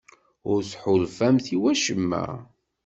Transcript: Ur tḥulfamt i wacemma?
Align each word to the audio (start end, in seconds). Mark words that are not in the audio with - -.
Ur 0.51 0.59
tḥulfamt 0.71 1.47
i 1.55 1.57
wacemma? 1.61 2.25